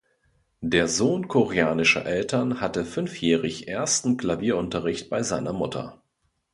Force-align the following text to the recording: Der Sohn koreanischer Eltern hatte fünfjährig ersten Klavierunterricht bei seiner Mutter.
Der 0.61 0.87
Sohn 0.87 1.27
koreanischer 1.27 2.07
Eltern 2.07 2.59
hatte 2.59 2.85
fünfjährig 2.85 3.67
ersten 3.67 4.17
Klavierunterricht 4.17 5.11
bei 5.11 5.21
seiner 5.21 5.53
Mutter. 5.53 6.01